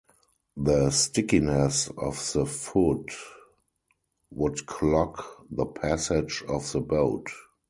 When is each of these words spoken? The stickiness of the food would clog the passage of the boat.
The 0.57 0.89
stickiness 0.89 1.87
of 1.95 2.31
the 2.33 2.47
food 2.47 3.09
would 4.31 4.65
clog 4.65 5.21
the 5.51 5.67
passage 5.67 6.43
of 6.47 6.71
the 6.71 6.79
boat. 6.81 7.27